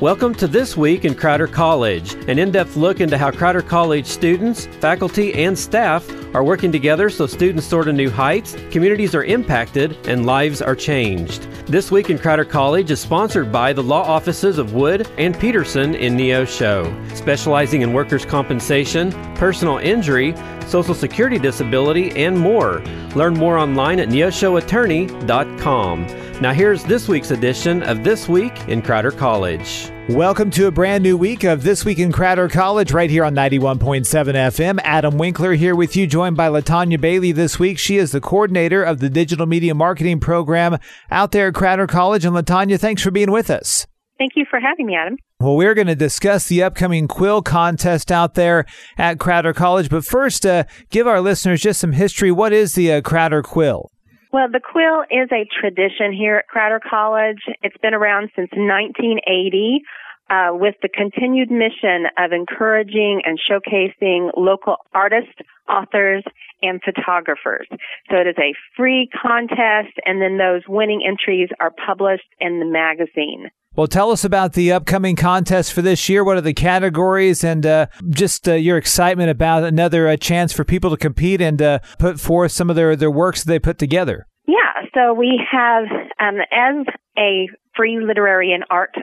[0.00, 4.06] Welcome to This Week in Crowder College, an in depth look into how Crowder College
[4.06, 9.22] students, faculty, and staff are working together so students soar to new heights, communities are
[9.22, 11.42] impacted, and lives are changed.
[11.66, 15.94] This Week in Crowder College is sponsored by the law offices of Wood and Peterson
[15.94, 20.34] in Neosho, specializing in workers' compensation, personal injury,
[20.66, 22.82] social security disability, and more.
[23.14, 26.23] Learn more online at neoshoattorney.com.
[26.40, 29.92] Now, here's this week's edition of This Week in Crowder College.
[30.08, 33.36] Welcome to a brand new week of This Week in Crowder College right here on
[33.36, 34.80] 91.7 FM.
[34.82, 37.78] Adam Winkler here with you, joined by Latonia Bailey this week.
[37.78, 40.78] She is the coordinator of the digital media marketing program
[41.08, 42.24] out there at Crowder College.
[42.24, 43.86] And Latonia, thanks for being with us.
[44.18, 45.16] Thank you for having me, Adam.
[45.38, 48.66] Well, we're going to discuss the upcoming quill contest out there
[48.98, 49.88] at Crowder College.
[49.88, 52.32] But first, uh, give our listeners just some history.
[52.32, 53.92] What is the uh, Crowder Quill?
[54.34, 57.38] Well, the quill is a tradition here at Crowder College.
[57.62, 59.80] It's been around since 1980
[60.28, 66.24] uh, with the continued mission of encouraging and showcasing local artists, authors,
[66.62, 67.68] and photographers.
[68.10, 72.66] So it is a free contest, and then those winning entries are published in the
[72.66, 73.52] magazine.
[73.76, 76.22] Well, tell us about the upcoming contest for this year.
[76.22, 80.64] What are the categories and uh, just uh, your excitement about another uh, chance for
[80.64, 84.28] people to compete and uh, put forth some of their, their works they put together?
[84.46, 85.86] Yeah, so we have,
[86.20, 86.86] um, as
[87.18, 88.94] a free literary and art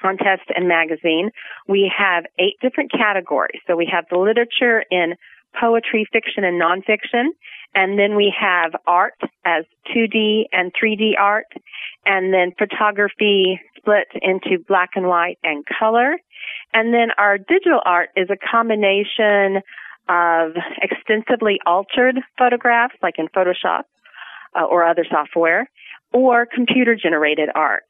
[0.00, 1.30] contest and magazine,
[1.68, 3.60] we have eight different categories.
[3.66, 5.14] So we have the literature in
[5.60, 7.26] poetry, fiction, and nonfiction.
[7.74, 9.64] And then we have art as
[9.94, 11.46] 2D and 3D art.
[12.04, 16.16] And then photography split into black and white and color.
[16.72, 19.62] And then our digital art is a combination
[20.08, 23.82] of extensively altered photographs, like in Photoshop
[24.58, 25.68] uh, or other software,
[26.12, 27.84] or computer generated art.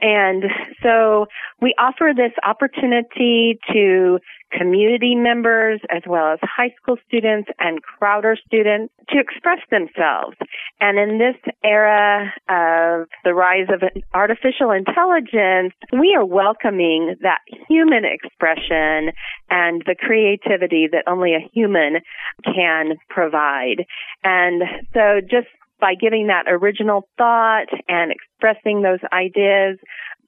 [0.00, 0.44] And
[0.82, 1.26] so
[1.60, 4.18] we offer this opportunity to
[4.52, 10.36] community members as well as high school students and Crowder students to express themselves.
[10.80, 13.82] And in this era of the rise of
[14.14, 19.12] artificial intelligence, we are welcoming that human expression
[19.50, 22.00] and the creativity that only a human
[22.44, 23.84] can provide.
[24.24, 24.62] And
[24.94, 25.48] so just
[25.82, 29.78] by giving that original thought and expressing those ideas.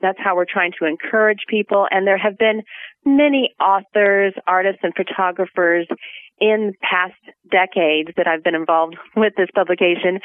[0.03, 1.87] That's how we're trying to encourage people.
[1.91, 2.63] And there have been
[3.05, 5.87] many authors, artists, and photographers
[6.41, 7.15] in past
[7.51, 10.21] decades that I've been involved with this publication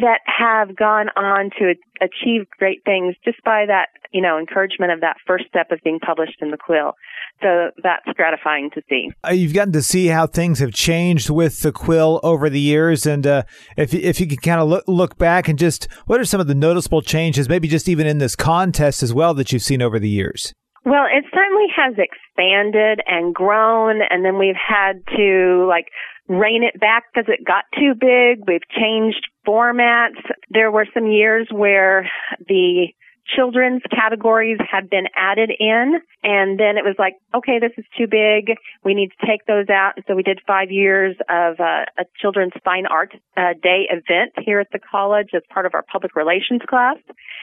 [0.00, 5.00] that have gone on to achieve great things just by that, you know, encouragement of
[5.00, 6.94] that first step of being published in the quill.
[7.42, 9.10] So that's gratifying to see.
[9.24, 13.06] Uh, you've gotten to see how things have changed with the quill over the years,
[13.06, 13.42] and uh,
[13.76, 16.46] if if you can kind of look look back and just what are some of
[16.46, 19.98] the noticeable changes, maybe just even in this contest as well that you've seen over
[19.98, 20.52] the years.
[20.84, 25.86] Well, it certainly has expanded and grown, and then we've had to like
[26.28, 28.44] rein it back because it got too big.
[28.46, 30.20] We've changed formats.
[30.50, 32.10] There were some years where
[32.48, 32.88] the
[33.26, 38.06] children's categories had been added in and then it was like okay this is too
[38.06, 38.56] big.
[38.84, 39.92] We need to take those out.
[39.96, 44.32] And so we did five years of uh, a children's fine art uh, day event
[44.44, 46.96] here at the college as part of our public relations class.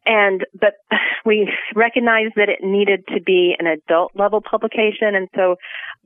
[0.06, 0.76] And but
[1.26, 5.16] we recognized that it needed to be an adult level publication.
[5.16, 5.56] And so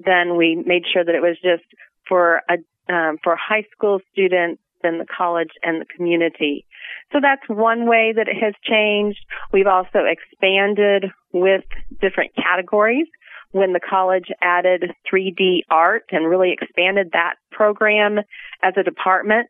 [0.03, 1.65] then we made sure that it was just
[2.07, 2.57] for a
[2.93, 6.65] um, for high school students in the college and the community.
[7.13, 9.19] So that's one way that it has changed.
[9.51, 11.63] We've also expanded with
[12.01, 13.07] different categories
[13.51, 18.17] when the college added 3D art and really expanded that program
[18.63, 19.47] as a department.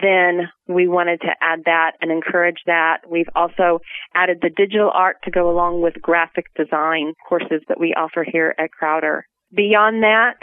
[0.00, 2.98] Then we wanted to add that and encourage that.
[3.10, 3.80] We've also
[4.14, 8.54] added the digital art to go along with graphic design courses that we offer here
[8.56, 9.26] at Crowder.
[9.52, 10.36] Beyond that,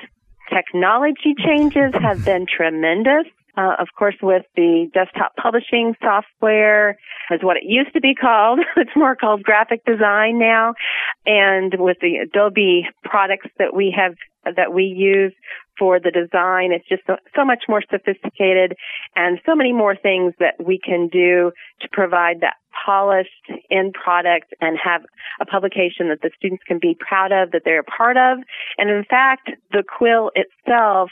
[0.53, 3.25] technology changes have been tremendous.
[3.57, 6.91] Uh, of course, with the desktop publishing software,
[7.31, 8.59] is what it used to be called.
[8.78, 10.73] it's more called graphic design now.
[11.25, 14.13] And with the Adobe products that we have,
[14.56, 15.33] that we use
[15.80, 18.74] for the design, it's just so, so much more sophisticated
[19.15, 21.51] and so many more things that we can do
[21.81, 22.56] to provide that
[22.86, 23.30] polished
[23.71, 25.01] end product and have
[25.42, 28.38] a publication that the students can be proud of, that they're a part of.
[28.77, 31.09] And in fact, the quill itself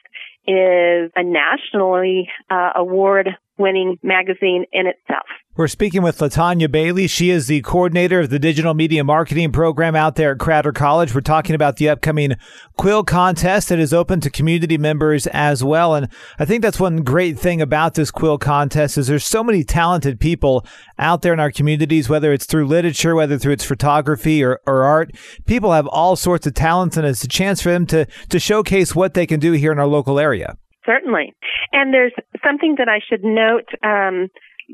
[0.47, 5.25] is a nationally uh, award winning magazine in itself.
[5.57, 7.07] We're speaking with Latonia Bailey.
[7.07, 11.15] She is the coordinator of the digital media marketing program out there at Crowder College.
[11.15, 12.33] We're talking about the upcoming
[12.75, 15.95] quill contest that is open to community members as well.
[15.95, 19.63] And I think that's one great thing about this quill contest is there's so many
[19.63, 20.65] talented people
[20.99, 24.83] out there in our communities, whether it's through literature, whether through its photography or, or
[24.83, 25.15] art.
[25.45, 28.93] People have all sorts of talents and it's a chance for them to, to showcase
[28.93, 30.57] what they can do here in our local area.
[30.85, 31.33] Certainly.
[31.71, 33.69] And there's something that I should note.
[33.83, 34.29] Um,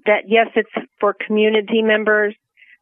[0.06, 0.70] that yes, it's
[1.00, 2.36] for community members,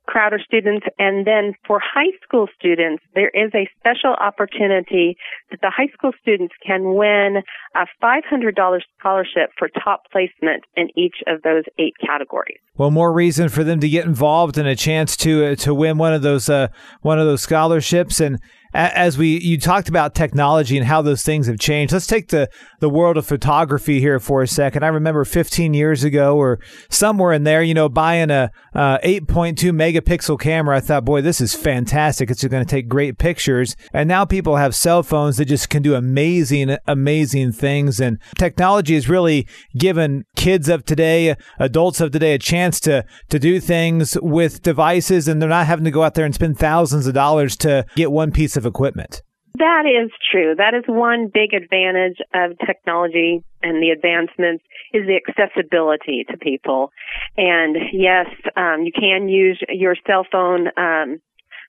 [0.08, 5.16] Crowder students, and then for high school students, there is a special opportunity
[5.52, 7.44] that the high school students can win
[7.76, 12.58] a $500 scholarship for top placement in each of those eight categories.
[12.76, 16.00] Well, more reason for them to get involved and a chance to uh, to win
[16.00, 16.70] one of those uh,
[17.02, 18.40] one of those scholarships and
[18.74, 21.94] as we you talked about technology and how those things have changed.
[21.94, 22.50] Let's take the
[22.80, 24.84] the world of photography here for a second.
[24.84, 29.56] I remember 15 years ago or somewhere in there you know buying a uh, 8.2
[29.72, 30.78] megapixel camera.
[30.78, 32.30] I thought boy this is fantastic.
[32.30, 33.76] It's going to take great pictures.
[33.94, 38.00] And now people have cell phones that just can do amazing amazing things.
[38.00, 43.40] And technology has really given kids of today adults of today a chance to to
[43.40, 45.28] do things with devices.
[45.28, 48.12] And they're not having to go out there and spend thousands of dollars to get
[48.12, 49.22] one piece of equipment.
[49.58, 50.56] That is true.
[50.56, 54.64] That is one big advantage of technology and the advancements
[54.94, 56.92] is the accessibility to people.
[57.36, 60.68] And yes, um, you can use your cell phone.
[60.78, 61.22] Um,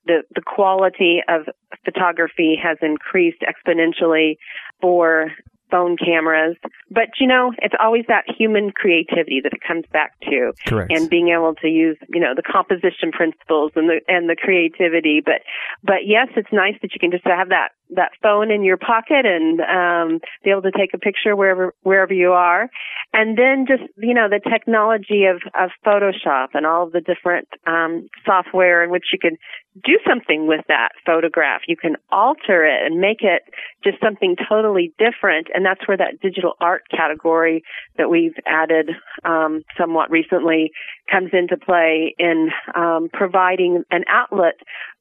[0.07, 1.43] the the quality of
[1.85, 4.37] photography has increased exponentially
[4.81, 5.33] for
[5.71, 6.57] phone cameras.
[6.91, 10.93] But you know, it's always that human creativity that it comes back to, Correct.
[10.93, 15.21] and being able to use you know the composition principles and the and the creativity.
[15.25, 15.43] But
[15.83, 19.27] but yes, it's nice that you can just have that that phone in your pocket
[19.27, 22.69] and um, be able to take a picture wherever wherever you are,
[23.13, 27.49] and then just you know the technology of of Photoshop and all of the different
[27.67, 29.37] um, software in which you can
[29.85, 31.63] do something with that photograph.
[31.69, 33.43] You can alter it and make it
[33.85, 37.63] just something totally different, and that's where that digital art category
[37.97, 38.91] that we've added
[39.25, 40.73] um, somewhat recently
[41.11, 44.55] comes into play in um, providing an outlet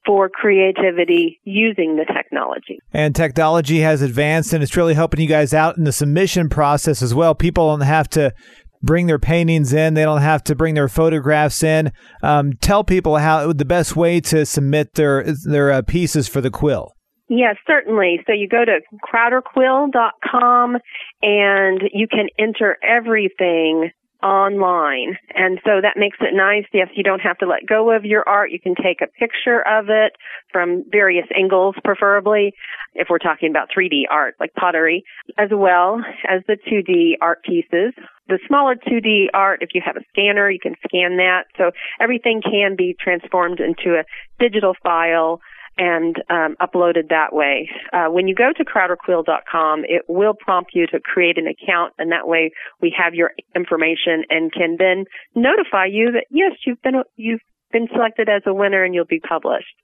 [0.06, 2.80] for creativity using the technology.
[2.94, 7.02] And technology has advanced and it's really helping you guys out in the submission process
[7.02, 7.36] as well.
[7.36, 8.34] People don't have to
[8.82, 11.92] bring their paintings in, they don't have to bring their photographs in.
[12.24, 16.50] Um, tell people how the best way to submit their their uh, pieces for the
[16.50, 16.94] quill.
[17.30, 18.22] Yes, certainly.
[18.26, 20.78] So you go to crowderquill.com
[21.22, 25.18] and you can enter everything online.
[25.36, 26.66] And so that makes it nice.
[26.74, 28.52] Yes, you don't have to let go of your art.
[28.52, 30.14] You can take a picture of it
[30.52, 32.54] from various angles, preferably,
[32.96, 35.04] if we're talking about 3D art, like pottery,
[35.38, 37.94] as well as the 2D art pieces.
[38.28, 41.46] The smaller 2D art, if you have a scanner, you can scan that.
[41.58, 44.04] So everything can be transformed into a
[44.40, 45.42] digital file
[45.80, 47.70] and um, uploaded that way.
[47.94, 52.12] Uh, when you go to crowderquill.com, it will prompt you to create an account, and
[52.12, 57.02] that way we have your information and can then notify you that yes, you've been
[57.16, 57.42] you've
[57.72, 59.76] been selected as a winner and you'll be published,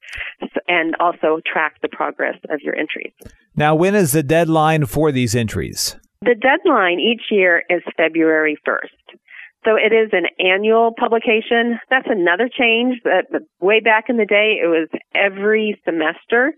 [0.67, 3.13] and also track the progress of your entries.
[3.55, 5.95] Now, when is the deadline for these entries?
[6.21, 9.19] The deadline each year is February 1st.
[9.65, 11.79] So it is an annual publication.
[11.89, 13.01] That's another change.
[13.03, 16.53] But way back in the day, it was every semester,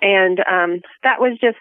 [0.00, 1.58] and um, that was just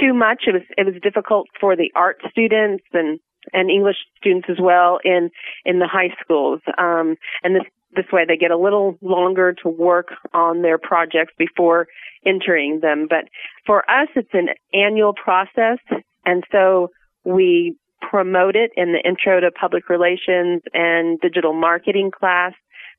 [0.00, 0.44] too much.
[0.46, 3.20] It was it was difficult for the art students and
[3.52, 5.30] and English students as well in
[5.64, 6.60] in the high schools.
[6.78, 7.64] Um, and this
[7.94, 11.86] this way, they get a little longer to work on their projects before
[12.24, 13.06] entering them.
[13.08, 13.28] But
[13.66, 15.78] for us, it's an annual process,
[16.24, 16.90] and so
[17.24, 17.76] we
[18.08, 22.52] promote it in the Intro to Public Relations and Digital Marketing class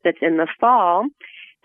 [0.04, 1.06] that's in the fall.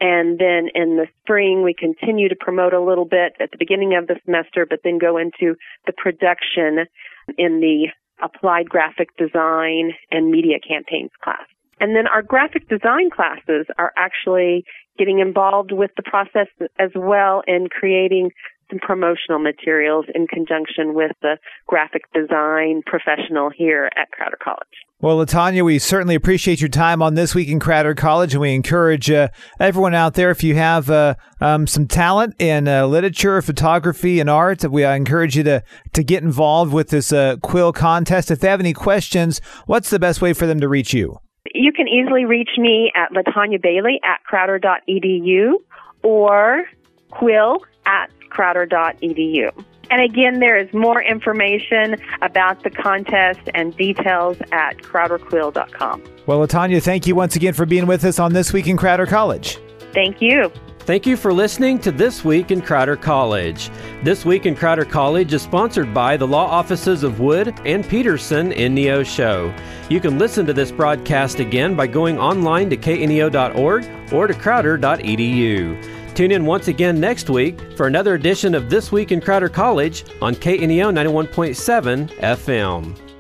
[0.00, 3.94] And then in the spring, we continue to promote a little bit at the beginning
[3.96, 5.54] of the semester, but then go into
[5.86, 6.86] the production
[7.38, 7.88] in the
[8.22, 11.46] applied graphic design and media campaigns class.
[11.80, 14.64] And then our graphic design classes are actually
[14.98, 16.46] getting involved with the process
[16.78, 18.30] as well in creating
[18.70, 24.66] some promotional materials in conjunction with the graphic design professional here at Crowder College.
[25.00, 28.54] Well, Latonia, we certainly appreciate your time on This Week in Crowder College, and we
[28.54, 29.28] encourage uh,
[29.60, 34.30] everyone out there, if you have uh, um, some talent in uh, literature, photography, and
[34.30, 38.30] art, we encourage you to, to get involved with this uh, quill contest.
[38.30, 41.18] If they have any questions, what's the best way for them to reach you?
[41.54, 45.52] You can easily reach me at Latonia Bailey at crowder.edu
[46.02, 46.64] or
[47.10, 49.64] quill at crowder.edu.
[49.90, 56.02] And again, there is more information about the contest and details at crowderquill.com.
[56.26, 59.06] Well, Latonia, thank you once again for being with us on This Week in Crowder
[59.06, 59.58] College.
[59.92, 60.50] Thank you.
[60.80, 63.70] Thank you for listening to This Week in Crowder College.
[64.02, 68.52] This Week in Crowder College is sponsored by the law offices of Wood and Peterson
[68.52, 69.58] in Neosho.
[69.88, 76.03] You can listen to this broadcast again by going online to kneo.org or to crowder.edu.
[76.14, 80.04] Tune in once again next week for another edition of This Week in Crowder College
[80.22, 83.13] on KNEO 91.7 FM.